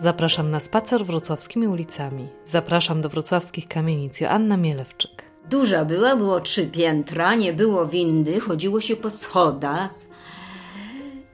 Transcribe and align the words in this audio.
Zapraszam 0.00 0.50
na 0.50 0.60
spacer 0.60 1.06
wrocławskimi 1.06 1.68
ulicami. 1.68 2.28
Zapraszam 2.46 3.00
do 3.00 3.08
wrocławskich 3.08 3.68
kamienic. 3.68 4.20
Joanna 4.20 4.56
Mielewczyk. 4.56 5.22
Duża 5.50 5.84
była, 5.84 6.16
było 6.16 6.40
trzy 6.40 6.66
piętra, 6.66 7.34
nie 7.34 7.52
było 7.52 7.86
windy, 7.86 8.40
chodziło 8.40 8.80
się 8.80 8.96
po 8.96 9.10
schodach. 9.10 9.94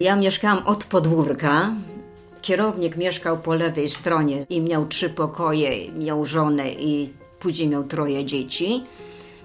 Ja 0.01 0.17
mieszkałam 0.17 0.67
od 0.67 0.85
podwórka. 0.85 1.73
Kierownik 2.43 2.97
mieszkał 2.97 3.39
po 3.39 3.55
lewej 3.55 3.89
stronie 3.89 4.47
i 4.49 4.61
miał 4.61 4.87
trzy 4.87 5.11
pokoje, 5.11 5.93
miał 5.93 6.25
żonę 6.25 6.71
i 6.73 7.13
później 7.41 7.69
miał 7.69 7.85
troje 7.85 8.25
dzieci. 8.25 8.85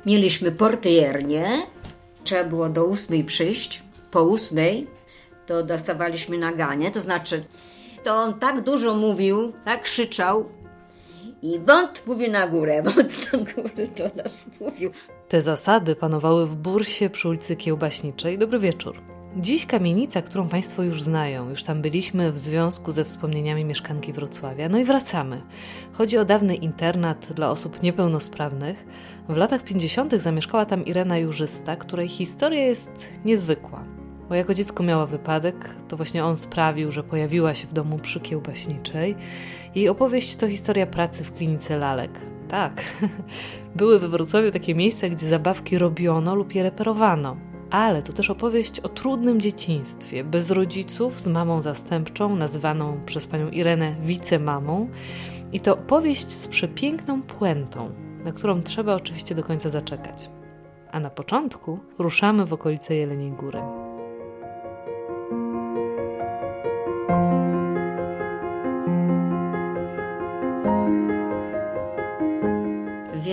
Mieliśmy 0.05 0.51
portiernię, 0.51 1.49
trzeba 2.23 2.43
było 2.43 2.69
do 2.69 2.85
ósmej 2.85 3.23
przyjść. 3.23 3.83
Po 4.11 4.23
ósmej 4.23 4.87
to 5.45 5.63
dostawaliśmy 5.63 6.37
naganie, 6.37 6.91
to 6.91 7.01
znaczy 7.01 7.43
to 8.03 8.15
on 8.15 8.39
tak 8.39 8.61
dużo 8.61 8.93
mówił, 8.93 9.53
tak 9.65 9.81
krzyczał 9.81 10.45
i 11.41 11.59
wąt 11.59 12.03
mówił 12.07 12.31
na 12.31 12.47
górę, 12.47 12.81
wąt 12.95 13.33
na 13.33 13.39
górę 13.39 13.87
do 13.97 14.21
nas 14.23 14.47
mówił. 14.61 14.91
Te 15.27 15.41
zasady 15.41 15.95
panowały 15.95 16.47
w 16.47 16.55
bursie 16.55 17.09
przy 17.09 17.29
ulicy 17.29 17.55
Kiełbaśniczej. 17.55 18.37
Dobry 18.37 18.59
wieczór. 18.59 18.95
Dziś 19.37 19.65
kamienica, 19.65 20.21
którą 20.21 20.49
Państwo 20.49 20.83
już 20.83 21.03
znają, 21.03 21.49
już 21.49 21.63
tam 21.63 21.81
byliśmy 21.81 22.31
w 22.31 22.39
związku 22.39 22.91
ze 22.91 23.03
wspomnieniami 23.03 23.65
mieszkanki 23.65 24.13
Wrocławia. 24.13 24.69
No 24.69 24.79
i 24.79 24.83
wracamy. 24.83 25.41
Chodzi 25.93 26.17
o 26.17 26.25
dawny 26.25 26.55
internat 26.55 27.33
dla 27.33 27.51
osób 27.51 27.83
niepełnosprawnych. 27.83 28.85
W 29.29 29.37
latach 29.37 29.63
50. 29.63 30.13
zamieszkała 30.13 30.65
tam 30.65 30.85
Irena 30.85 31.17
Jurzysta, 31.17 31.75
której 31.75 32.07
historia 32.07 32.65
jest 32.65 33.09
niezwykła. 33.25 33.98
Bo 34.29 34.35
jako 34.35 34.53
dziecko 34.53 34.83
miała 34.83 35.05
wypadek, 35.05 35.55
to 35.87 35.97
właśnie 35.97 36.25
on 36.25 36.37
sprawił, 36.37 36.91
że 36.91 37.03
pojawiła 37.03 37.53
się 37.53 37.67
w 37.67 37.73
domu 37.73 37.99
przy 37.99 38.19
Kiełbaśniczej. 38.19 39.15
Jej 39.75 39.89
opowieść 39.89 40.35
to 40.35 40.47
historia 40.47 40.87
pracy 40.87 41.23
w 41.23 41.33
klinice 41.33 41.77
lalek. 41.77 42.11
Tak, 42.47 42.83
były 43.75 43.99
we 43.99 44.09
Wrocławiu 44.09 44.51
takie 44.51 44.75
miejsca, 44.75 45.09
gdzie 45.09 45.29
zabawki 45.29 45.77
robiono 45.77 46.35
lub 46.35 46.55
je 46.55 46.63
reperowano 46.63 47.49
ale 47.69 48.03
to 48.03 48.13
też 48.13 48.29
opowieść 48.29 48.79
o 48.79 48.89
trudnym 48.89 49.41
dzieciństwie, 49.41 50.23
bez 50.23 50.51
rodziców, 50.51 51.21
z 51.21 51.27
mamą 51.27 51.61
zastępczą, 51.61 52.35
nazywaną 52.35 52.99
przez 53.05 53.27
panią 53.27 53.49
Irenę 53.49 53.95
wicemamą. 54.03 54.89
I 55.51 55.59
to 55.59 55.73
opowieść 55.73 56.31
z 56.31 56.47
przepiękną 56.47 57.21
puentą, 57.21 57.89
na 58.23 58.31
którą 58.31 58.61
trzeba 58.61 58.95
oczywiście 58.95 59.35
do 59.35 59.43
końca 59.43 59.69
zaczekać. 59.69 60.29
A 60.91 60.99
na 60.99 61.09
początku 61.09 61.79
ruszamy 61.97 62.45
w 62.45 62.53
okolice 62.53 62.95
Jeleniej 62.95 63.31
Góry. 63.31 63.59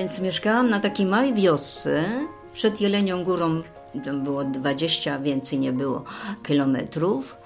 Więc 0.06 0.20
mieszkałam 0.20 0.70
na 0.70 0.80
takiej 0.80 1.06
małej 1.06 1.34
wiosce 1.34 2.04
przed 2.52 2.80
Jelenią 2.80 3.24
Górą 3.24 3.62
tam 4.04 4.24
było 4.24 4.44
20, 4.44 5.18
więcej 5.18 5.58
nie 5.58 5.72
było 5.72 6.04
kilometrów. 6.42 7.36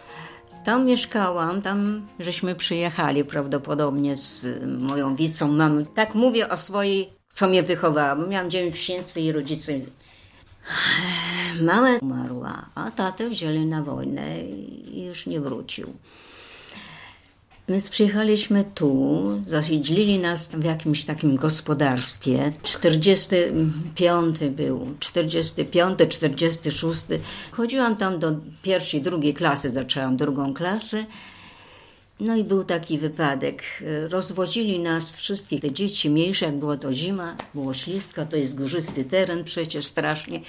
Tam 0.64 0.86
mieszkałam, 0.86 1.62
tam 1.62 2.08
żeśmy 2.18 2.54
przyjechali 2.54 3.24
prawdopodobnie 3.24 4.16
z 4.16 4.46
moją 4.66 5.16
wicą 5.16 5.48
mamą. 5.48 5.84
Tak 5.84 6.14
mówię 6.14 6.48
o 6.48 6.56
swojej, 6.56 7.12
co 7.28 7.48
mnie 7.48 7.62
wychowała, 7.62 8.16
bo 8.16 8.26
miałam 8.26 8.50
9 8.50 8.74
miesięcy 8.74 9.20
i 9.20 9.32
rodzice... 9.32 9.72
Mama 11.62 11.98
umarła, 12.02 12.66
a 12.74 12.90
tatę 12.90 13.30
wzięli 13.30 13.66
na 13.66 13.82
wojnę 13.82 14.42
i 14.42 15.04
już 15.04 15.26
nie 15.26 15.40
wrócił. 15.40 15.92
Więc 17.70 17.90
przyjechaliśmy 17.90 18.64
tu, 18.74 19.22
zasiedlili 19.46 20.18
nas 20.18 20.48
w 20.48 20.64
jakimś 20.64 21.04
takim 21.04 21.36
gospodarstwie. 21.36 22.52
45 22.62 24.38
był, 24.50 24.94
45, 25.00 25.98
46. 26.08 27.00
Chodziłam 27.50 27.96
tam 27.96 28.18
do 28.18 28.32
pierwszej, 28.62 29.02
drugiej 29.02 29.34
klasy, 29.34 29.70
zaczęłam 29.70 30.16
drugą 30.16 30.54
klasę. 30.54 31.06
No 32.20 32.36
i 32.36 32.44
był 32.44 32.64
taki 32.64 32.98
wypadek. 32.98 33.62
Rozwozili 34.08 34.78
nas 34.78 35.16
wszystkich, 35.16 35.60
te 35.60 35.72
dzieci 35.72 36.10
mniejsze, 36.10 36.46
jak 36.46 36.56
było 36.56 36.76
to 36.76 36.92
zima, 36.92 37.36
było 37.54 37.74
ślisko, 37.74 38.26
to 38.26 38.36
jest 38.36 38.58
górzysty 38.58 39.04
teren 39.04 39.44
przecież 39.44 39.86
strasznie. 39.86 40.40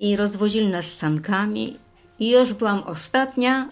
I 0.00 0.16
rozwozili 0.16 0.66
nas 0.66 0.94
sankami 0.94 1.76
i 2.18 2.30
już 2.30 2.52
byłam 2.52 2.82
ostatnia, 2.82 3.68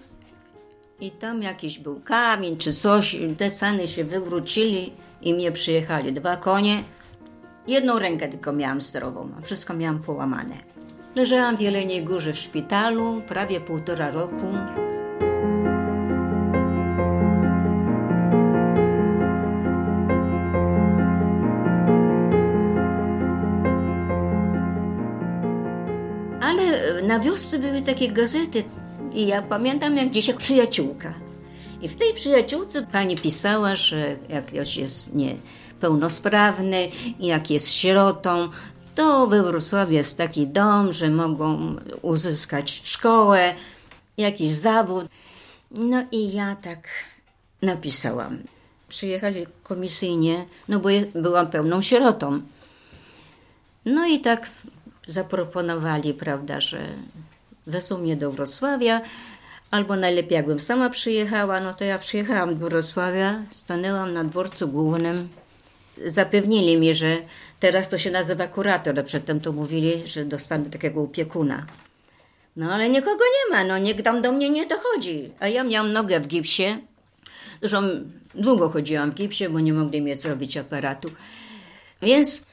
i 1.01 1.11
tam 1.11 1.43
jakiś 1.43 1.79
był 1.79 2.01
kamień 2.01 2.57
czy 2.57 2.73
coś, 2.73 3.17
te 3.39 3.51
ceny 3.51 3.89
się 3.89 4.05
wywrócili 4.05 4.93
i 5.23 5.35
mnie 5.35 5.53
przyjechali 5.53 6.13
dwa 6.13 6.37
konie. 6.37 6.83
Jedną 7.67 7.99
rękę 7.99 8.29
tylko 8.29 8.53
miałam 8.53 8.81
sterową, 8.81 9.31
a 9.39 9.43
wszystko 9.43 9.75
miałam 9.75 10.03
połamane. 10.03 10.57
Leżałam 11.15 11.57
w 11.57 11.61
Jeleniej 11.61 12.05
Górze 12.05 12.33
w 12.33 12.39
szpitalu 12.39 13.23
prawie 13.29 13.61
półtora 13.61 14.11
roku. 14.11 14.47
Ale 26.41 27.03
na 27.03 27.21
wiosce 27.21 27.59
były 27.59 27.83
takie 27.83 28.09
gazety 28.09 28.65
i 29.15 29.27
ja 29.27 29.43
pamiętam 29.43 29.97
jak 29.97 30.11
dzisiaj 30.11 30.37
przyjaciółka. 30.37 31.15
I 31.83 31.89
w 31.89 31.97
tej 31.97 32.15
przyjaciółce 32.15 32.83
pani 32.83 33.17
pisała, 33.17 33.77
że 33.77 34.17
jak 34.29 34.47
ktoś 34.47 34.77
jest 34.77 35.15
niepełnosprawny 35.15 36.89
jak 37.21 37.51
jest 37.51 37.73
sierotą, 37.73 38.49
to 38.95 39.27
we 39.27 39.43
Wrocławiu 39.43 39.93
jest 39.93 40.19
taki 40.19 40.47
dom, 40.47 40.93
że 40.93 41.11
mogą 41.11 41.77
uzyskać 42.03 42.81
szkołę, 42.85 43.55
jakiś 44.17 44.51
zawód. 44.51 45.09
No 45.71 46.05
i 46.13 46.33
ja 46.33 46.57
tak 46.57 46.89
napisałam. 47.63 48.39
Przyjechali 48.89 49.47
komisyjnie, 49.63 50.47
no 50.69 50.81
bo 50.81 50.89
byłam 51.15 51.51
pełną 51.51 51.83
sierotą. 51.83 52.43
No 53.85 54.07
i 54.07 54.21
tak 54.21 54.51
zaproponowali, 55.07 56.15
prawda, 56.15 56.61
że 56.61 56.89
wezmą 57.71 57.99
mnie 57.99 58.17
do 58.17 58.33
Wrocławia, 58.33 59.01
albo 59.71 59.97
najlepiej 59.97 60.37
jakbym 60.37 60.61
sama 60.61 60.91
przyjechała, 60.91 61.61
no 61.61 61.75
to 61.75 61.85
ja 61.85 61.99
przyjechałam 61.99 62.59
do 62.59 62.69
Wrocławia, 62.69 63.43
stanęłam 63.51 64.15
na 64.15 64.25
dworcu 64.25 64.69
głównym. 64.69 65.29
Zapewnili 66.07 66.77
mi, 66.77 66.95
że 66.95 67.17
teraz 67.61 67.89
to 67.89 67.99
się 67.99 68.11
nazywa 68.11 68.47
kurator, 68.47 69.01
a 69.01 69.03
przedtem 69.03 69.41
to 69.41 69.53
mówili, 69.53 70.07
że 70.07 70.25
dostanę 70.25 70.71
takiego 70.71 71.03
opiekuna. 71.03 71.67
No 72.57 72.73
ale 72.73 72.89
nikogo 72.89 73.25
nie 73.25 73.57
ma, 73.57 73.65
no 73.65 73.79
nikt 73.79 74.05
tam 74.05 74.23
do 74.23 74.33
mnie 74.33 74.51
nie 74.51 74.67
dochodzi. 74.67 75.31
A 75.41 75.49
ja 75.49 75.65
miałam 75.65 75.93
nogę 75.93 76.21
w 76.21 76.27
gipsie. 76.27 76.79
Zresztą 77.61 77.83
długo 78.35 78.69
chodziłam 78.69 79.11
w 79.11 79.15
gipsie, 79.15 79.49
bo 79.49 79.61
nie 79.61 79.73
mogli 79.73 80.03
mi 80.03 80.17
zrobić 80.17 80.57
aparatu. 80.57 81.11
Więc 82.03 82.47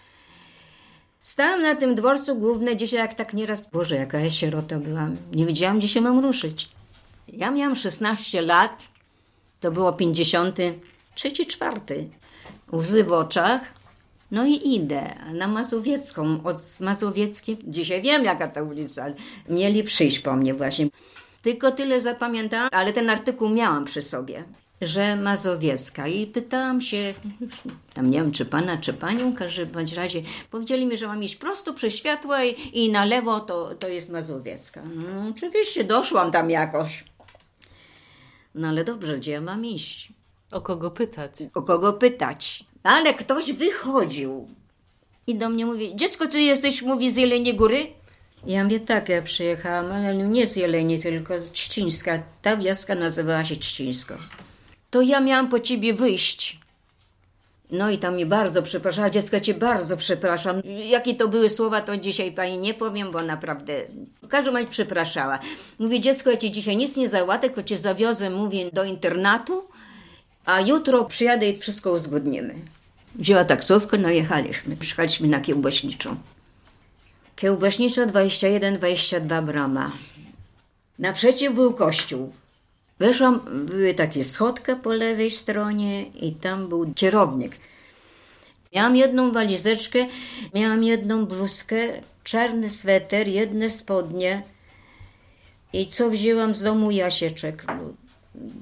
Stałam 1.28 1.62
na 1.62 1.76
tym 1.76 1.96
dworcu 1.96 2.36
głównym 2.36 2.78
dzisiaj 2.78 3.00
jak 3.00 3.14
tak 3.14 3.34
nieraz, 3.34 3.70
Boże, 3.70 3.96
jaka 3.96 4.20
ja 4.20 4.30
sierota 4.30 4.80
byłam. 4.80 5.18
Nie 5.32 5.46
wiedziałam, 5.46 5.80
gdzie 5.80 5.88
się 5.88 6.02
mam 6.02 6.20
ruszyć. 6.20 6.70
Ja 7.28 7.52
miałam 7.52 7.76
16 7.76 8.42
lat, 8.42 8.88
to 9.60 9.72
było 9.72 9.94
53, 9.94 11.32
czwarty. 11.32 12.10
Łzy 12.72 13.04
w 13.04 13.12
oczach, 13.12 13.62
no 14.32 14.46
i 14.46 14.76
idę 14.76 15.16
na 15.34 15.48
Mazowiecką. 15.48 16.44
Od 16.44 16.80
Mazowieckiej, 16.82 17.58
dzisiaj 17.64 18.02
wiem 18.02 18.26
jaka 18.26 18.48
ta 18.48 18.64
ulica, 18.64 19.06
mieli 19.50 19.84
przyjść 19.84 20.20
po 20.20 20.36
mnie 20.36 20.54
właśnie. 20.54 20.88
Tylko 21.42 21.72
tyle 21.72 22.02
zapamiętałam, 22.02 22.70
ale 22.72 22.94
ten 22.94 23.10
artykuł 23.10 23.50
miałam 23.50 23.86
przy 23.86 24.02
sobie 24.02 24.44
że 24.82 25.16
Mazowiecka 25.16 26.08
i 26.08 26.28
pytałam 26.28 26.82
się, 26.82 27.14
tam 27.94 28.10
nie 28.10 28.18
wiem 28.18 28.32
czy 28.32 28.46
pana, 28.46 28.78
czy 28.78 28.94
panią, 28.94 29.32
w 29.32 29.38
każdym 29.38 29.70
bądź 29.70 29.94
razie 29.94 30.22
powiedzieli 30.52 30.86
mi, 30.86 30.98
że 30.98 31.08
mam 31.08 31.24
iść 31.24 31.36
prosto 31.36 31.74
przez 31.74 31.94
i, 32.46 32.84
i 32.84 32.92
na 32.92 33.06
lewo 33.06 33.40
to, 33.40 33.76
to 33.76 33.88
jest 33.88 34.10
Mazowiecka. 34.10 34.82
No, 34.96 35.30
oczywiście 35.30 35.84
doszłam 35.84 36.32
tam 36.32 36.50
jakoś. 36.50 37.04
No 38.56 38.68
ale 38.68 38.84
dobrze, 38.84 39.18
gdzie 39.18 39.32
ja 39.32 39.42
mam 39.42 39.66
iść? 39.66 40.14
O 40.52 40.62
kogo 40.62 40.92
pytać? 40.92 41.32
O 41.54 41.62
kogo 41.62 41.94
pytać? 41.94 42.66
Ale 42.84 43.14
ktoś 43.14 43.54
wychodził 43.54 44.48
i 45.28 45.36
do 45.36 45.50
mnie 45.50 45.66
mówi, 45.66 45.96
dziecko, 45.96 46.28
ty 46.28 46.42
jesteś, 46.42 46.82
mówi, 46.82 47.12
z 47.12 47.16
Jeleniej 47.16 47.56
Góry? 47.56 47.88
Ja 48.46 48.64
mówię, 48.64 48.80
tak, 48.80 49.10
ja 49.10 49.22
przyjechałam, 49.22 49.92
ale 49.92 50.16
nie 50.16 50.48
z 50.48 50.56
Jeleni, 50.56 51.00
tylko 51.00 51.40
z 51.40 51.52
Czcińska. 51.52 52.24
Ta 52.42 52.58
wioska 52.58 52.96
nazywała 52.96 53.46
się 53.46 53.56
Czcińsko 53.56 54.18
to 54.90 55.02
ja 55.02 55.20
miałam 55.20 55.50
po 55.50 55.60
ciebie 55.60 55.94
wyjść. 55.94 56.60
No 57.72 57.90
i 57.90 57.98
tam 57.98 58.16
mi 58.16 58.26
bardzo 58.26 58.64
przepraszała, 58.64 59.10
dziecko 59.10 59.40
cię 59.40 59.54
bardzo 59.54 59.98
przepraszam. 59.98 60.62
Jakie 60.90 61.16
to 61.16 61.28
były 61.28 61.50
słowa, 61.50 61.82
to 61.82 61.98
dzisiaj 61.98 62.32
pani 62.32 62.58
nie 62.58 62.74
powiem, 62.74 63.12
bo 63.12 63.22
naprawdę 63.22 63.82
w 64.22 64.28
każdym 64.28 64.56
razie 64.56 64.68
przepraszała. 64.68 65.40
Mówi, 65.80 66.02
dziecko, 66.02 66.30
ja 66.30 66.38
ci 66.38 66.52
dzisiaj 66.52 66.78
nic 66.78 66.98
nie 66.98 67.10
załatwię, 67.10 67.50
tylko 67.50 67.64
cię 67.64 67.78
zawiozę, 67.78 68.30
mówię, 68.30 68.72
do 68.72 68.84
internatu 68.84 69.68
a 70.48 70.62
jutro 70.62 71.06
przyjadę 71.06 71.50
i 71.50 71.58
wszystko 71.58 71.92
uzgodnimy. 71.92 72.56
Wzięła 73.16 73.46
taksówkę, 73.46 73.98
no 73.98 74.10
jechaliśmy. 74.10 74.78
Przyjechaliśmy 74.78 75.28
na 75.28 75.40
kiełbaśniczą. 75.40 76.16
Kiełbaśnicza 77.36 78.06
21-22 78.06 79.46
brama. 79.46 79.92
Naprzeciw 81.00 81.54
był 81.54 81.74
kościół. 81.74 82.34
Weszłam, 83.00 83.66
były 83.66 83.94
takie 83.94 84.24
schodka 84.24 84.76
po 84.76 84.94
lewej 84.94 85.32
stronie 85.32 86.06
i 86.06 86.32
tam 86.36 86.68
był 86.68 86.94
kierownik. 86.94 87.58
Miałam 88.76 88.96
jedną 88.96 89.32
walizeczkę, 89.32 90.08
miałam 90.54 90.84
jedną 90.84 91.26
bluzkę, 91.26 91.78
czarny 92.24 92.70
sweter, 92.70 93.28
jedne 93.28 93.70
spodnie 93.70 94.44
i 95.74 95.88
co 95.88 96.10
wzięłam 96.10 96.56
z 96.56 96.62
domu 96.62 96.92
jasieczek, 96.92 97.66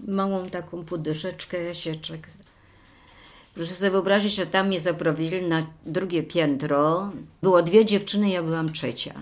małą 0.08 0.50
taką 0.50 0.86
pudyszeczkę 0.86 1.64
jasieczek. 1.64 2.28
Proszę 3.56 3.74
sobie 3.74 3.92
wyobrazić, 3.92 4.36
że 4.36 4.46
tam 4.46 4.68
mnie 4.68 4.80
zaprowadzili 4.80 5.42
na 5.42 5.66
drugie 5.86 6.24
piętro. 6.24 7.12
Było 7.42 7.62
dwie 7.62 7.86
dziewczyny, 7.86 8.30
ja 8.30 8.44
byłam 8.44 8.74
trzecia. 8.74 9.14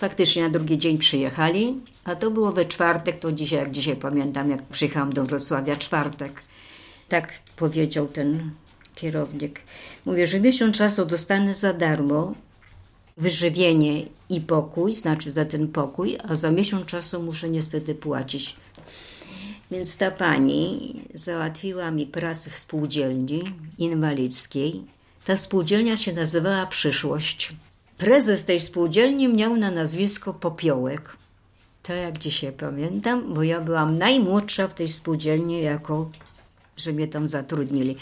Faktycznie 0.00 0.42
na 0.42 0.50
drugi 0.50 0.78
dzień 0.78 0.98
przyjechali, 0.98 1.80
a 2.04 2.16
to 2.16 2.30
było 2.30 2.52
we 2.52 2.64
czwartek, 2.64 3.18
to 3.18 3.32
dzisiaj, 3.32 3.58
jak 3.58 3.70
dzisiaj 3.70 3.96
pamiętam, 3.96 4.50
jak 4.50 4.62
przyjechałam 4.62 5.12
do 5.12 5.24
Wrocławia, 5.24 5.76
czwartek. 5.76 6.42
Tak 7.08 7.32
powiedział 7.56 8.08
ten 8.08 8.50
kierownik. 8.94 9.60
Mówię, 10.06 10.26
że 10.26 10.40
miesiąc 10.40 10.76
czasu 10.76 11.06
dostanę 11.06 11.54
za 11.54 11.72
darmo 11.72 12.34
wyżywienie 13.16 14.06
i 14.28 14.40
pokój, 14.40 14.94
znaczy 14.94 15.32
za 15.32 15.44
ten 15.44 15.68
pokój, 15.68 16.18
a 16.28 16.36
za 16.36 16.50
miesiąc 16.50 16.86
czasu 16.86 17.22
muszę 17.22 17.50
niestety 17.50 17.94
płacić. 17.94 18.56
Więc 19.70 19.96
ta 19.96 20.10
pani 20.10 20.94
załatwiła 21.14 21.90
mi 21.90 22.06
pracę 22.06 22.50
w 22.50 22.54
spółdzielni 22.54 23.42
inwalidzkiej. 23.78 24.82
Ta 25.24 25.36
spółdzielnia 25.36 25.96
się 25.96 26.12
nazywała 26.12 26.66
Przyszłość. 26.66 27.54
Prezes 28.00 28.44
tej 28.44 28.60
spółdzielni 28.60 29.28
miał 29.28 29.56
na 29.56 29.70
nazwisko 29.70 30.34
Popiołek. 30.34 31.16
To 31.82 31.92
jak 31.92 32.18
dzisiaj 32.18 32.52
pamiętam, 32.52 33.34
bo 33.34 33.42
ja 33.42 33.60
byłam 33.60 33.98
najmłodsza 33.98 34.68
w 34.68 34.74
tej 34.74 34.88
spółdzielni, 34.88 35.62
jako 35.62 36.10
że 36.76 36.92
mnie 36.92 37.08
tam 37.08 37.28
zatrudnili. 37.28 37.96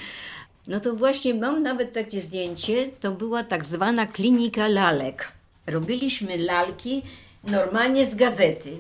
No 0.67 0.81
to 0.81 0.95
właśnie 0.95 1.35
mam 1.35 1.63
nawet 1.63 1.93
takie 1.93 2.21
zdjęcie, 2.21 2.91
to 3.01 3.13
była 3.13 3.45
tak 3.45 3.67
zwana 3.67 4.07
klinika 4.07 4.69
lalek. 4.69 5.33
Robiliśmy 5.67 6.37
lalki 6.37 7.03
normalnie 7.45 8.07
z 8.07 8.15
gazety. 8.15 8.77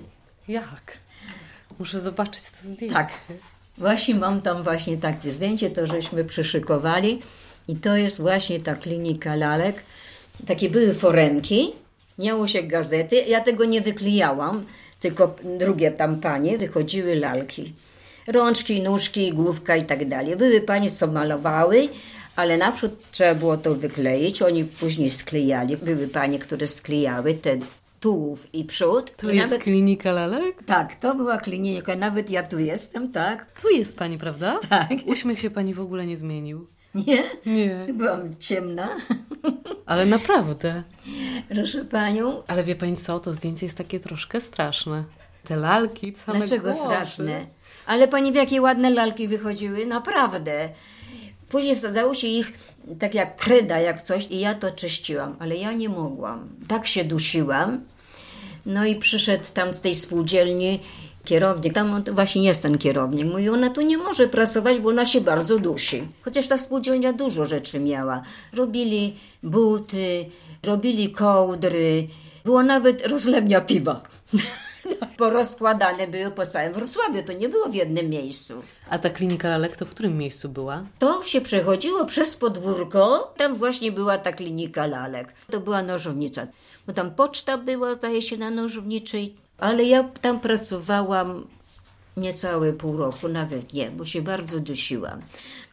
Jak? 0.49 0.99
Muszę 1.79 2.00
zobaczyć 2.00 2.43
to 2.43 2.69
zdjęcie. 2.69 2.94
Tak. 2.94 3.12
Właśnie 3.79 4.14
mam 4.14 4.41
tam 4.41 4.62
właśnie 4.62 4.97
takie 4.97 5.31
zdjęcie, 5.31 5.71
to 5.71 5.87
żeśmy 5.87 6.25
przyszykowali 6.25 7.23
i 7.69 7.76
to 7.76 7.97
jest 7.97 8.21
właśnie 8.21 8.61
ta 8.61 8.75
klinika 8.75 9.35
lalek. 9.35 9.82
Takie 10.46 10.70
były 10.70 10.94
foremki, 10.94 11.73
miało 12.19 12.46
się 12.46 12.62
gazety, 12.62 13.17
ja 13.17 13.40
tego 13.40 13.64
nie 13.64 13.81
wyklijałam, 13.81 14.64
tylko 15.00 15.37
drugie 15.58 15.90
tam 15.90 16.20
panie 16.20 16.58
wychodziły 16.58 17.17
lalki. 17.17 17.73
Rączki, 18.26 18.82
nóżki, 18.82 19.32
główka 19.32 19.76
i 19.76 19.85
tak 19.85 20.08
dalej. 20.08 20.37
Były 20.37 20.61
panie, 20.61 20.90
co 20.90 21.06
malowały, 21.06 21.88
ale 22.37 22.56
naprzód 22.56 22.93
trzeba 23.11 23.35
było 23.35 23.56
to 23.56 23.75
wykleić. 23.75 24.43
Oni 24.43 24.64
później 24.64 25.11
sklejali. 25.11 25.76
Były 25.76 26.08
panie, 26.08 26.38
które 26.38 26.67
sklejały 26.67 27.35
te 27.35 27.56
tułów 28.00 28.55
i 28.55 28.64
przód. 28.64 29.17
To 29.17 29.31
I 29.31 29.37
jest 29.37 29.50
nawet, 29.50 29.62
klinika 29.62 30.12
lalek? 30.12 30.62
Tak, 30.67 30.94
to 30.94 31.14
była 31.14 31.38
klinika. 31.38 31.96
Nawet 31.96 32.31
ja 32.31 32.43
tu 32.43 32.58
jestem, 32.58 33.12
tak? 33.12 33.61
Tu 33.62 33.69
jest 33.69 33.96
pani, 33.96 34.19
prawda? 34.19 34.61
Tak. 34.69 34.90
Uśmiech 35.06 35.40
się 35.40 35.50
pani 35.50 35.75
w 35.75 35.81
ogóle 35.81 36.06
nie 36.06 36.17
zmienił. 36.17 36.67
Nie? 36.94 37.23
Nie. 37.46 37.87
Byłam 37.93 38.37
ciemna. 38.38 38.96
Ale 39.88 40.06
naprawdę. 40.06 40.82
Proszę 41.49 41.85
panią. 41.85 42.43
Ale 42.46 42.64
wie 42.64 42.75
pani 42.76 42.96
co, 42.96 43.20
to 43.20 43.35
zdjęcie 43.35 43.67
jest 43.67 43.79
takie 43.79 44.00
troszkę 44.00 44.40
straszne. 44.40 45.05
Te 45.44 45.56
lalki, 45.56 46.14
same 46.26 46.38
Dlaczego 46.38 46.62
głowy. 46.62 46.79
straszne? 46.87 47.46
Ale 47.87 48.08
pani 48.08 48.32
wie, 48.32 48.40
jakie 48.40 48.62
ładne 48.62 48.90
lalki 48.90 49.29
wychodziły? 49.29 49.87
Naprawdę. 49.87 50.69
Później 51.49 51.76
wsadzało 51.76 52.14
się 52.14 52.26
ich 52.26 52.52
tak 52.99 53.14
jak 53.14 53.37
kreda, 53.37 53.79
jak 53.81 54.02
coś 54.02 54.26
i 54.31 54.40
ja 54.40 54.55
to 54.55 54.70
czyściłam, 54.70 55.37
ale 55.38 55.56
ja 55.56 55.73
nie 55.73 55.88
mogłam. 55.88 56.49
Tak 56.69 56.87
się 56.87 57.05
dusiłam. 57.05 57.81
No 58.67 58.85
i 58.85 58.96
przyszedł 58.96 59.44
tam 59.55 59.75
z 59.75 59.81
tej 59.81 59.94
spółdzielni 59.94 60.81
kierownik, 61.25 61.75
tam 61.75 62.05
właśnie 62.12 62.44
jest 62.44 62.62
ten 62.62 62.79
kierownik, 62.79 63.26
mówi, 63.26 63.49
ona 63.49 63.70
tu 63.70 63.81
nie 63.81 63.99
może 63.99 64.29
pracować, 64.29 64.79
bo 64.79 64.88
ona 64.88 65.06
się 65.06 65.20
bardzo 65.20 65.59
dusi. 65.59 66.03
Chociaż 66.23 66.47
ta 66.47 66.59
spółdzielnia 66.59 67.12
dużo 67.12 67.47
rzeczy 67.47 67.81
miała. 67.81 68.23
Robili 68.53 69.17
buty, 69.43 70.26
robili 70.62 71.12
kołdry, 71.12 72.09
było 72.44 72.62
nawet 72.62 73.06
rozlewnia 73.06 73.61
piwa. 73.61 74.00
Porozkładane 75.19 76.06
były 76.06 76.31
po 76.31 76.47
całym 76.47 76.73
Wrocławiu, 76.73 77.23
to 77.23 77.32
nie 77.32 77.49
było 77.49 77.69
w 77.69 77.75
jednym 77.75 78.11
miejscu. 78.11 78.62
A 78.91 78.99
ta 78.99 79.11
klinika 79.11 79.49
lalek 79.49 79.76
to 79.76 79.87
w 79.87 79.91
którym 79.91 80.19
miejscu 80.19 80.49
była? 80.49 80.85
To 80.99 81.23
się 81.23 81.41
przechodziło 81.41 82.05
przez 82.05 82.37
podwórko, 82.37 83.35
tam 83.37 83.55
właśnie 83.55 83.93
była 83.93 84.19
ta 84.19 84.32
klinika 84.32 84.87
lalek. 84.87 85.35
To 85.50 85.61
była 85.61 85.82
nożownica, 85.82 86.47
bo 86.87 86.93
tam 86.93 87.14
poczta 87.14 87.59
była, 87.59 87.94
zdaje 87.94 88.23
się, 88.23 88.37
na 88.37 88.50
nożowniczej, 88.50 89.35
ale 89.58 89.84
ja 89.84 90.05
tam 90.05 90.40
pracowałam 90.40 91.46
niecałe 92.16 92.72
pół 92.72 92.96
roku, 92.96 93.28
nawet 93.28 93.72
nie, 93.72 93.90
bo 93.90 94.05
się 94.05 94.22
bardzo 94.22 94.60
dusiłam. 94.60 95.22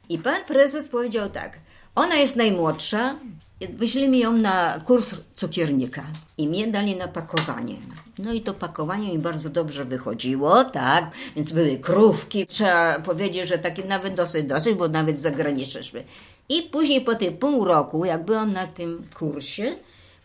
I 0.09 0.19
pan 0.19 0.43
prezes 0.47 0.89
powiedział 0.89 1.29
tak, 1.29 1.59
ona 1.95 2.15
jest 2.15 2.35
najmłodsza, 2.35 3.15
wyślimy 3.69 4.17
ją 4.17 4.33
na 4.37 4.79
kurs 4.79 5.15
cukiernika 5.35 6.03
i 6.37 6.47
mnie 6.47 6.67
dali 6.67 6.95
na 6.95 7.07
pakowanie. 7.07 7.75
No 8.17 8.33
i 8.33 8.41
to 8.41 8.53
pakowanie 8.53 9.11
mi 9.11 9.19
bardzo 9.19 9.49
dobrze 9.49 9.85
wychodziło, 9.85 10.63
tak, 10.63 11.11
więc 11.35 11.51
były 11.51 11.77
krówki, 11.77 12.47
trzeba 12.47 12.99
powiedzieć, 12.99 13.47
że 13.47 13.57
takie 13.57 13.85
nawet 13.85 14.13
dosyć, 14.13 14.45
dosyć, 14.45 14.75
bo 14.75 14.87
nawet 14.87 15.19
zagraniczne 15.19 15.83
szły. 15.83 16.03
I 16.49 16.61
później 16.61 17.01
po 17.01 17.15
tym 17.15 17.37
pół 17.37 17.65
roku, 17.65 18.05
jak 18.05 18.25
byłam 18.25 18.53
na 18.53 18.67
tym 18.67 19.07
kursie, 19.17 19.75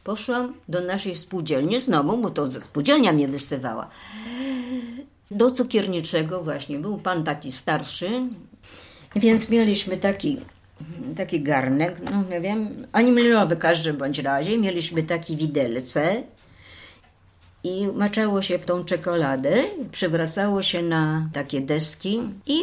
poszłam 0.04 0.54
do 0.68 0.80
naszej 0.80 1.16
spółdzielni 1.16 1.80
znowu, 1.80 2.18
bo 2.18 2.30
to 2.30 2.60
spółdzielnia 2.60 3.12
mnie 3.12 3.28
wysywała. 3.28 3.88
Do 5.30 5.50
cukierniczego 5.50 6.42
właśnie, 6.42 6.78
był 6.78 6.98
pan 6.98 7.24
taki 7.24 7.52
starszy, 7.52 8.10
więc 9.16 9.48
mieliśmy 9.48 9.96
taki 9.96 10.38
taki 11.16 11.42
garnek, 11.42 11.96
no 12.10 12.24
nie 12.30 12.40
wiem, 12.40 12.86
ani 12.92 13.10
milowy 13.12 13.56
w 13.56 13.58
każdym 13.58 13.96
bądź 13.96 14.18
razie. 14.18 14.58
Mieliśmy 14.58 15.02
taki 15.02 15.36
widelce 15.36 16.22
i 17.64 17.86
maczało 17.86 18.42
się 18.42 18.58
w 18.58 18.66
tą 18.66 18.84
czekoladę, 18.84 19.54
przywracało 19.92 20.62
się 20.62 20.82
na 20.82 21.28
takie 21.32 21.60
deski 21.60 22.20
i 22.46 22.60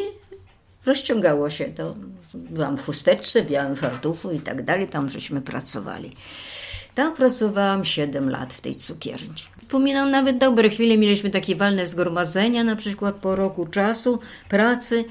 rozciągało 0.85 1.49
się 1.49 1.65
to. 1.65 1.95
Byłam 2.33 2.77
w 2.77 2.85
chusteczce, 2.85 3.43
białym 3.43 3.75
fartuchu 3.75 4.31
i 4.31 4.39
tak 4.39 4.65
dalej, 4.65 4.87
tam 4.87 5.09
żeśmy 5.09 5.41
pracowali. 5.41 6.15
Tam 6.97 7.13
pracowałam 7.13 7.85
7 7.85 8.29
lat 8.29 8.53
w 8.53 8.61
tej 8.61 8.75
cukierni. 8.75 9.33
Wspominam 9.61 10.11
nawet 10.11 10.37
dobre 10.37 10.69
chwile, 10.69 10.97
mieliśmy 10.97 11.29
takie 11.29 11.55
walne 11.55 11.87
zgromadzenia, 11.87 12.63
na 12.63 12.75
przykład 12.75 13.15
po 13.15 13.35
roku 13.35 13.65
czasu 13.65 14.19
pracy 14.49 15.05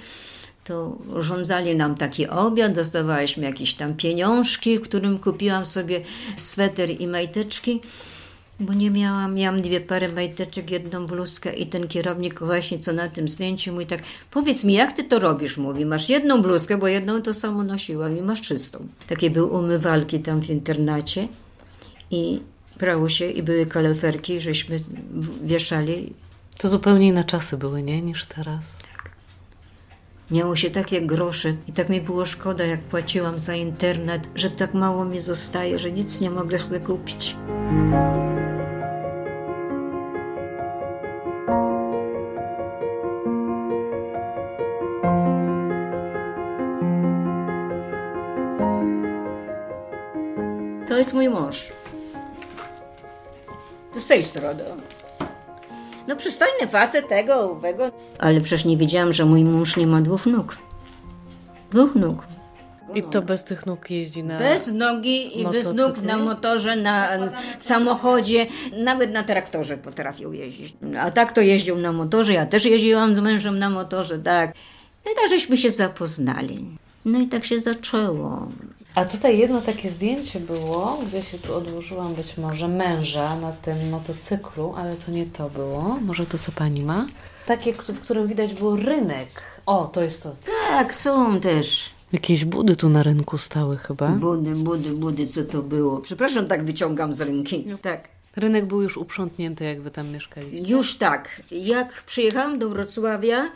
to 0.65 0.99
rządzali 1.17 1.77
nam 1.77 1.95
taki 1.95 2.29
obiad, 2.29 2.73
dostawaliśmy 2.73 3.45
jakieś 3.45 3.75
tam 3.75 3.95
pieniążki, 3.95 4.79
którym 4.79 5.19
kupiłam 5.19 5.67
sobie 5.67 6.01
sweter 6.37 6.91
i 7.01 7.07
majteczki, 7.07 7.81
bo 8.61 8.73
nie 8.73 8.91
miałam, 8.91 9.35
miałam 9.35 9.63
dwie 9.63 9.81
pary 9.81 10.09
majteczek, 10.09 10.71
jedną 10.71 11.07
bluzkę 11.07 11.55
i 11.55 11.67
ten 11.67 11.89
kierownik 11.89 12.39
właśnie 12.39 12.79
co 12.79 12.93
na 12.93 13.09
tym 13.09 13.29
zdjęciu 13.29 13.73
mówi 13.73 13.87
tak, 13.87 14.03
powiedz 14.31 14.65
mi, 14.65 14.75
jak 14.75 14.93
ty 14.93 15.05
to 15.05 15.19
robisz? 15.19 15.57
Mówi, 15.57 15.87
masz 15.87 16.09
jedną 16.09 16.43
bluzkę, 16.43 16.79
bo 16.79 16.89
jedną 16.89 17.23
to 17.23 17.35
samo 17.35 17.63
nosiłam 17.63 18.19
i 18.19 18.23
masz 18.23 18.41
czystą. 18.41 18.87
Takie 19.09 19.31
były 19.31 19.47
umywalki 19.47 20.21
tam 20.21 20.43
w 20.43 20.51
internacie 20.51 21.29
i 22.11 22.41
prało 22.79 23.09
się 23.09 23.31
i 23.31 23.43
były 23.43 23.67
kaleferki, 23.67 24.41
żeśmy 24.41 24.81
wieszali. 25.43 26.15
To 26.59 26.69
zupełnie 26.69 27.07
inne 27.09 27.25
czasy 27.25 27.57
były, 27.57 27.83
nie? 27.83 28.03
Niż 28.03 28.25
teraz. 28.25 28.79
Miało 30.31 30.57
się 30.57 30.71
takie 30.71 31.03
grosze 31.03 31.55
i 31.69 31.73
tak 31.73 31.89
mi 31.89 32.01
było 32.01 32.27
szkoda, 32.27 32.65
jak 32.65 32.81
płaciłam 32.81 33.41
za 33.41 33.55
internet, 33.55 34.29
że 34.35 34.51
tak 34.51 34.75
mało 34.75 35.05
mi 35.05 35.21
zostaje, 35.21 35.79
że 35.79 35.93
nic 35.93 36.21
nie 36.21 36.31
mogę 36.31 36.59
sobie 36.59 36.81
kupić. 36.81 37.37
To 50.89 50.99
jest 50.99 51.13
mój 51.15 51.29
mąż. 51.29 51.73
To 53.97 54.01
z 54.01 54.07
tej 54.07 54.23
strony. 54.23 54.65
No 56.09 56.17
przystojny 56.17 56.69
facet 56.69 57.09
tego, 57.09 57.51
owego. 57.51 57.91
Ale 58.19 58.41
przecież 58.41 58.65
nie 58.65 58.77
wiedziałam, 58.77 59.13
że 59.13 59.25
mój 59.25 59.45
mąż 59.45 59.77
nie 59.77 59.87
ma 59.87 60.01
dwóch 60.01 60.27
nóg. 60.27 60.57
Dwóch 61.71 61.95
nóg. 61.95 62.27
I 62.95 63.03
to 63.03 63.23
bez 63.23 63.45
tych 63.45 63.67
nóg 63.67 63.91
jeździ 63.91 64.25
na. 64.25 64.39
Bez 64.39 64.73
nogi 64.73 65.41
i 65.41 65.47
bez 65.47 65.75
nóg 65.75 66.03
na 66.03 66.17
motorze, 66.17 66.77
na 66.77 67.09
samochodzie, 67.59 68.47
nawet 68.73 69.13
na 69.13 69.23
traktorze 69.23 69.79
potrafił 69.79 70.33
jeździć. 70.33 70.77
A 71.01 71.11
tak 71.11 71.33
to 71.33 71.41
jeździł 71.41 71.79
na 71.79 71.93
motorze, 71.93 72.33
ja 72.33 72.47
też 72.47 72.65
jeździłam 72.65 73.17
z 73.17 73.19
mężem 73.19 73.59
na 73.59 73.71
motorze, 73.71 74.19
tak. 74.19 74.55
No 75.05 75.13
i 75.13 75.15
tak 75.15 75.31
żeśmy 75.31 75.57
się 75.57 75.71
zapoznali. 75.71 76.67
No 77.05 77.19
i 77.19 77.27
tak 77.27 77.45
się 77.45 77.61
zaczęło. 77.61 78.49
A 78.97 79.05
tutaj 79.05 79.39
jedno 79.39 79.61
takie 79.61 79.91
zdjęcie 79.91 80.41
było, 80.41 80.99
gdzie 81.07 81.23
się 81.23 81.39
tu 81.39 81.55
odłożyłam 81.55 82.15
być 82.15 82.39
może 82.39 82.69
męża 82.69 83.37
na 83.37 83.53
tym 83.53 83.91
motocyklu, 83.91 84.75
ale 84.77 84.97
to 84.97 85.13
nie 85.13 85.27
to 85.27 85.51
było. 85.51 85.99
Może 86.01 86.27
to, 86.27 86.39
co 86.39 86.53
pani 86.53 86.83
ma? 86.83 87.07
Takie, 87.47 87.73
w 87.73 88.01
którym 88.01 88.27
widać 88.27 88.55
był 88.55 88.77
rynek. 88.77 89.29
O, 89.67 89.85
to 89.85 90.03
jest 90.03 90.23
to 90.23 90.33
zdjęcie. 90.33 90.61
Tak, 90.69 90.95
są 90.95 91.41
też. 91.41 91.91
Jakieś 92.13 92.45
budy 92.45 92.77
tu 92.77 92.89
na 92.89 93.03
rynku 93.03 93.39
stały 93.39 93.77
chyba. 93.77 94.09
Budy, 94.09 94.55
budy, 94.55 94.91
budy, 94.91 95.27
co 95.27 95.45
to 95.45 95.63
było? 95.63 95.99
Przepraszam, 95.99 96.47
tak 96.47 96.65
wyciągam 96.65 97.15
z 97.15 97.21
ręki. 97.21 97.67
Tak. 97.83 98.09
Rynek 98.37 98.67
był 98.67 98.83
już 98.83 98.97
uprzątnięty, 98.97 99.65
jak 99.65 99.81
wy 99.81 99.91
tam 99.91 100.09
mieszkaliście. 100.09 100.73
Już 100.73 100.99
tak. 100.99 101.43
Jak 101.51 102.03
przyjechałam 102.07 102.59
do 102.59 102.69
Wrocławia, 102.69 103.49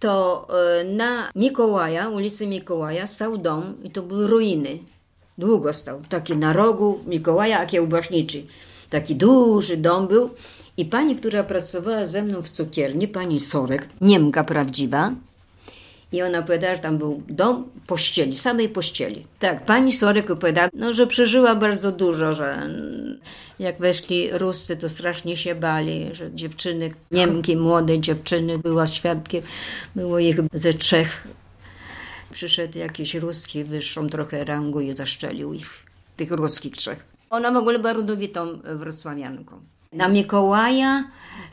to 0.00 0.46
e, 0.80 0.84
na 0.84 1.30
Mikołaja, 1.36 2.08
ulicy 2.08 2.46
Mikołaja, 2.46 3.06
stał 3.06 3.38
dom 3.38 3.74
i 3.84 3.90
to 3.90 4.02
były 4.02 4.26
ruiny. 4.26 4.78
Długo 5.38 5.72
stał. 5.72 6.02
Taki 6.08 6.36
na 6.36 6.52
rogu 6.52 7.00
Mikołaja, 7.06 7.58
a 7.60 7.66
kiełbaśniczy. 7.66 8.42
Taki 8.90 9.16
duży 9.16 9.76
dom 9.76 10.08
był. 10.08 10.30
I 10.76 10.84
pani, 10.84 11.16
która 11.16 11.44
pracowała 11.44 12.06
ze 12.06 12.22
mną 12.22 12.42
w 12.42 12.48
cukierni, 12.48 13.08
pani 13.08 13.40
Sorek, 13.40 13.88
Niemka 14.00 14.44
prawdziwa, 14.44 15.12
i 16.12 16.22
ona 16.22 16.38
opowiadała, 16.38 16.74
że 16.74 16.80
tam 16.80 16.98
był 16.98 17.22
dom 17.28 17.68
pościeli, 17.86 18.36
samej 18.36 18.68
pościeli. 18.68 19.26
Tak, 19.38 19.64
pani 19.64 19.92
Sorek 19.92 20.30
opowiadała, 20.30 20.68
no, 20.74 20.92
że 20.92 21.06
przeżyła 21.06 21.54
bardzo 21.54 21.92
dużo, 21.92 22.32
że 22.32 22.52
mm, 22.52 23.18
jak 23.58 23.78
weszli 23.78 24.30
Ruscy, 24.32 24.76
to 24.76 24.88
strasznie 24.88 25.36
się 25.36 25.54
bali, 25.54 26.08
że 26.12 26.34
dziewczyny, 26.34 26.90
Niemki, 27.10 27.56
młode 27.56 27.98
dziewczyny, 27.98 28.58
była 28.58 28.86
świadkiem, 28.86 29.42
było 29.96 30.18
ich 30.18 30.36
ze 30.52 30.74
trzech. 30.74 31.28
Przyszedł 32.30 32.78
jakiś 32.78 33.14
Ruski 33.14 33.64
wyższą 33.64 34.08
trochę 34.08 34.44
rangą 34.44 34.80
i 34.80 34.96
zaszczelił 34.96 35.52
ich, 35.52 35.70
tych 36.16 36.30
ruskich 36.30 36.72
trzech. 36.72 37.04
Ona 37.30 37.52
w 37.52 37.56
ogóle 37.56 37.78
była 37.78 37.92
rodowitą 37.92 38.58
wrocławianką. 38.64 39.60
Na 39.92 40.08
Mikołaja 40.08 41.04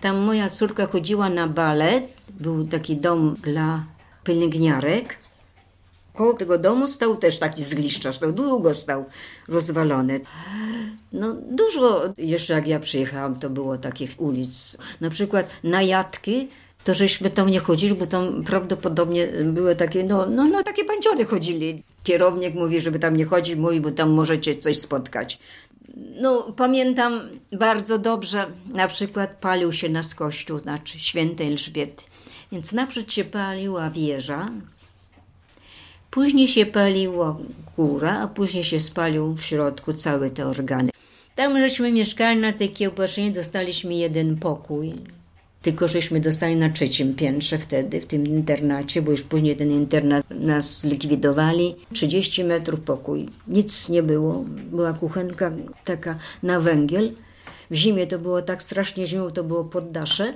tam 0.02 0.18
moja 0.18 0.50
córka 0.50 0.88
chodziła 0.88 1.30
na 1.30 1.48
balet. 1.48 2.04
Był 2.30 2.68
taki 2.68 2.96
dom 2.98 3.36
dla 3.44 3.84
pielęgniarek. 4.28 5.16
Koło 6.14 6.34
tego 6.34 6.58
domu 6.58 6.88
stał 6.88 7.18
też 7.18 7.40
taki 7.40 7.64
zgliszcza, 7.64 8.14
stał 8.14 8.32
długo 8.32 8.76
stał 8.76 9.06
rozwalony. 9.48 10.20
No 11.14 11.34
dużo 11.34 12.14
jeszcze 12.18 12.54
jak 12.54 12.68
ja 12.68 12.80
przyjechałam, 12.80 13.40
to 13.40 13.50
było 13.50 13.78
takich 13.78 14.22
ulic. 14.22 14.78
Na 15.02 15.10
przykład 15.10 15.50
na 15.64 15.82
Jatki, 15.82 16.48
to 16.84 16.94
żeśmy 16.94 17.30
tam 17.30 17.50
nie 17.50 17.60
chodzili, 17.60 17.96
bo 17.96 18.08
tam 18.08 18.44
prawdopodobnie 18.44 19.28
były 19.44 19.76
takie, 19.76 20.04
no, 20.04 20.26
no, 20.26 20.46
no 20.46 20.64
takie 20.64 20.86
bańciory 20.86 21.26
chodzili. 21.26 21.84
Kierownik 22.04 22.56
mówi, 22.56 22.82
żeby 22.82 23.00
tam 23.00 23.18
nie 23.18 23.26
chodzić, 23.26 23.56
mówi, 23.56 23.82
bo 23.82 23.92
tam 23.92 24.10
możecie 24.10 24.56
coś 24.56 24.80
spotkać. 24.80 25.40
No, 26.22 26.54
pamiętam 26.58 27.22
bardzo 27.52 27.98
dobrze, 27.98 28.46
na 28.76 28.88
przykład 28.88 29.38
palił 29.42 29.74
się 29.74 29.90
nas 29.90 30.16
kościół, 30.16 30.60
znaczy 30.60 31.00
świętej 31.00 31.48
Elżbiety. 31.48 32.04
Więc 32.52 32.74
naprzód 32.74 33.14
się 33.14 33.24
paliła 33.24 33.90
wieża, 33.90 34.50
później 36.12 36.48
się 36.48 36.66
paliła 36.66 37.38
góra, 37.76 38.20
a 38.20 38.28
później 38.28 38.64
się 38.64 38.80
spalił 38.80 39.34
w 39.34 39.42
środku 39.42 39.94
całe 39.94 40.30
te 40.30 40.48
organy. 40.48 40.90
Tam 41.36 41.60
żeśmy 41.60 41.92
mieszkali 41.92 42.40
na 42.40 42.54
tej 42.54 42.70
kiełbaszynie, 42.70 43.32
dostaliśmy 43.32 43.96
jeden 43.96 44.38
pokój. 44.38 44.94
Tylko 45.62 45.88
żeśmy 45.88 46.20
dostali 46.20 46.56
na 46.56 46.70
trzecim 46.70 47.16
piętrze 47.16 47.58
wtedy, 47.58 48.02
w 48.02 48.06
tym 48.06 48.28
internacie, 48.28 49.02
bo 49.02 49.12
już 49.12 49.24
później 49.24 49.58
ten 49.58 49.72
internat 49.72 50.26
nas 50.30 50.82
zlikwidowali. 50.82 51.76
30 51.94 52.44
metrów 52.44 52.82
pokój, 52.82 53.26
nic 53.48 53.90
nie 53.90 54.04
było. 54.04 54.46
Była 54.48 54.94
kuchenka 54.94 55.52
taka 55.86 56.18
na 56.44 56.60
węgiel. 56.60 57.12
W 57.72 57.76
zimie 57.76 58.08
to 58.08 58.20
było 58.20 58.42
tak 58.42 58.64
strasznie 58.64 59.08
zimno, 59.08 59.32
to 59.32 59.44
było 59.44 59.64
poddasze, 59.64 60.34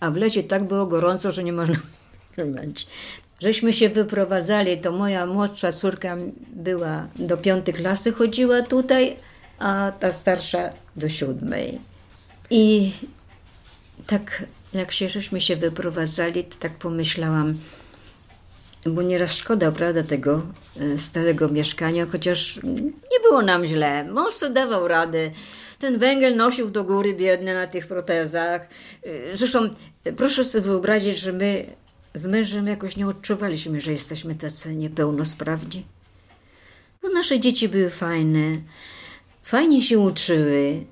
a 0.00 0.10
w 0.10 0.16
lecie 0.16 0.42
tak 0.42 0.64
było 0.64 0.86
gorąco, 0.86 1.32
że 1.32 1.44
nie 1.44 1.52
można 1.52 1.74
wytrzymać. 2.28 2.86
Żeśmy 3.40 3.72
się 3.72 3.88
wyprowadzali, 3.88 4.78
to 4.78 4.92
moja 4.92 5.26
młodsza 5.26 5.72
córka 5.72 6.16
była 6.48 7.08
do 7.16 7.36
piątej 7.36 7.74
klasy, 7.74 8.12
chodziła 8.12 8.62
tutaj, 8.62 9.16
a 9.58 9.92
ta 10.00 10.12
starsza 10.12 10.70
do 10.96 11.08
siódmej. 11.08 11.80
I 12.50 12.92
tak 14.06 14.44
jak 14.72 14.92
się 14.92 15.08
żeśmy 15.08 15.40
się 15.40 15.56
wyprowadzali, 15.56 16.44
tak 16.44 16.72
pomyślałam, 16.72 17.58
bo 18.86 19.02
nieraz 19.02 19.32
szkoda, 19.34 19.72
prawda, 19.72 20.02
tego 20.02 20.42
e, 20.80 20.98
stałego 20.98 21.48
mieszkania, 21.48 22.06
chociaż 22.06 22.60
nie 23.12 23.20
było 23.22 23.42
nam 23.42 23.64
źle. 23.64 24.04
Mąż 24.04 24.34
sobie 24.34 24.54
dawał 24.54 24.88
radę. 24.88 25.30
Ten 25.78 25.98
węgiel 25.98 26.36
nosił 26.36 26.70
do 26.70 26.84
góry 26.84 27.14
biedny 27.14 27.54
na 27.54 27.66
tych 27.66 27.86
protezach. 27.86 28.68
E, 29.02 29.36
Zresztą 29.36 29.70
e, 30.04 30.12
proszę 30.12 30.44
sobie 30.44 30.64
wyobrazić, 30.64 31.18
że 31.18 31.32
my 31.32 31.66
z 32.14 32.26
mężem 32.26 32.66
jakoś 32.66 32.96
nie 32.96 33.08
odczuwaliśmy, 33.08 33.80
że 33.80 33.92
jesteśmy 33.92 34.34
tacy 34.34 34.76
niepełnosprawni. 34.76 35.86
Bo 37.02 37.08
nasze 37.08 37.40
dzieci 37.40 37.68
były 37.68 37.90
fajne, 37.90 38.58
fajnie 39.42 39.82
się 39.82 39.98
uczyły. 39.98 40.84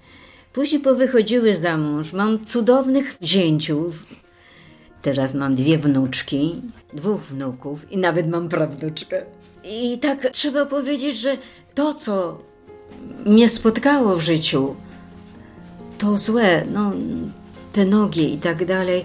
Później 0.52 0.80
powychodziły 0.80 1.56
za 1.56 1.76
mąż. 1.76 2.12
Mam 2.12 2.44
cudownych 2.44 3.16
zięciów. 3.22 4.06
Teraz 5.02 5.35
mam 5.35 5.54
dwie 5.54 5.78
wnuczki, 5.78 6.62
dwóch 6.94 7.21
wnuków 7.21 7.92
i 7.92 7.99
nawet 7.99 8.28
mam 8.28 8.49
prawnuczkę. 8.49 9.23
I 9.64 9.99
tak 9.99 10.30
trzeba 10.32 10.66
powiedzieć, 10.66 11.16
że 11.16 11.37
to, 11.75 11.94
co 11.94 12.38
mnie 13.26 13.49
spotkało 13.49 14.16
w 14.16 14.21
życiu, 14.21 14.76
to 15.99 16.18
złe, 16.18 16.64
no, 16.73 16.92
te 17.73 17.85
nogi 17.85 18.35
i 18.35 18.38
tak 18.38 18.64
dalej, 18.64 19.04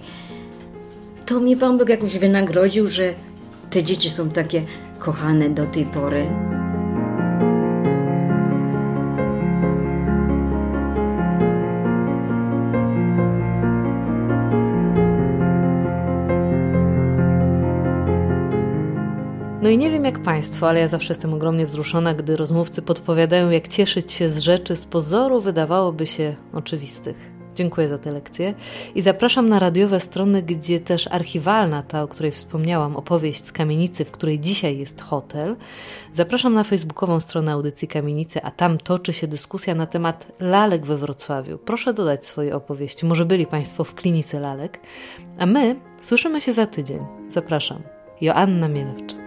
to 1.25 1.39
mi 1.39 1.57
Pan 1.57 1.77
Bóg 1.77 1.89
jakoś 1.89 2.17
wynagrodził, 2.17 2.87
że 2.87 3.13
te 3.69 3.83
dzieci 3.83 4.09
są 4.09 4.29
takie 4.29 4.65
kochane 4.97 5.49
do 5.49 5.65
tej 5.65 5.85
pory. 5.85 6.46
No 19.67 19.71
i 19.71 19.77
nie 19.77 19.89
wiem 19.89 20.05
jak 20.05 20.21
Państwo, 20.21 20.69
ale 20.69 20.79
ja 20.79 20.87
zawsze 20.87 21.13
jestem 21.13 21.33
ogromnie 21.33 21.65
wzruszona, 21.65 22.13
gdy 22.13 22.37
rozmówcy 22.37 22.81
podpowiadają, 22.81 23.49
jak 23.49 23.67
cieszyć 23.67 24.11
się 24.11 24.29
z 24.29 24.37
rzeczy 24.37 24.75
z 24.75 24.85
pozoru 24.85 25.41
wydawałoby 25.41 26.07
się 26.07 26.35
oczywistych. 26.53 27.31
Dziękuję 27.55 27.87
za 27.87 27.97
tę 27.97 28.11
lekcję 28.11 28.53
i 28.95 29.01
zapraszam 29.01 29.49
na 29.49 29.59
radiowe 29.59 29.99
strony, 29.99 30.43
gdzie 30.43 30.79
też 30.79 31.07
archiwalna, 31.07 31.83
ta 31.83 32.03
o 32.03 32.07
której 32.07 32.31
wspomniałam, 32.31 32.95
opowieść 32.95 33.45
z 33.45 33.51
kamienicy, 33.51 34.05
w 34.05 34.11
której 34.11 34.39
dzisiaj 34.39 34.77
jest 34.77 35.01
hotel. 35.01 35.55
Zapraszam 36.13 36.53
na 36.53 36.63
facebookową 36.63 37.19
stronę 37.19 37.51
audycji 37.51 37.87
Kamienicy, 37.87 38.43
a 38.43 38.51
tam 38.51 38.77
toczy 38.77 39.13
się 39.13 39.27
dyskusja 39.27 39.75
na 39.75 39.85
temat 39.85 40.27
lalek 40.39 40.85
we 40.85 40.97
Wrocławiu. 40.97 41.57
Proszę 41.57 41.93
dodać 41.93 42.25
swoje 42.25 42.55
opowieści, 42.55 43.05
może 43.05 43.25
byli 43.25 43.45
Państwo 43.45 43.83
w 43.83 43.95
klinice 43.95 44.39
lalek. 44.39 44.79
A 45.39 45.45
my 45.45 45.75
słyszymy 46.01 46.41
się 46.41 46.53
za 46.53 46.65
tydzień. 46.65 46.99
Zapraszam. 47.29 47.81
Joanna 48.21 48.67
Mielewczyk. 48.67 49.26